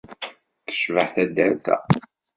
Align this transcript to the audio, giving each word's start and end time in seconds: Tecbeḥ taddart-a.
Tecbeḥ 0.65 1.07
taddart-a. 1.15 1.77